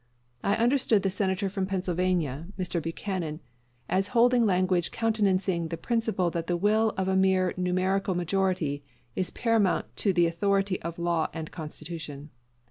[0.43, 2.81] I understood the Senator from Pennsylvania [Mr.
[2.81, 3.39] Buchanan]
[3.87, 8.83] as holding language countenancing the principle that the will of a mere numerical majority
[9.15, 12.31] is paramount to the authority of law and constitution.